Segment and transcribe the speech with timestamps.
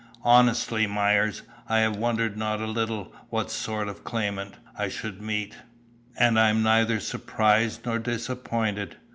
[0.23, 5.57] "Honestly, Myers, I have wondered not a little what sort of claimant I should meet,
[6.17, 8.97] and I am neither surprised nor disappointed.